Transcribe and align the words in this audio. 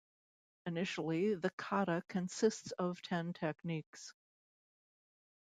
Initially 0.65 1.35
the 1.35 1.51
kata 1.51 2.03
consisted 2.07 2.73
of 2.79 3.03
ten 3.03 3.33
techniques. 3.33 4.15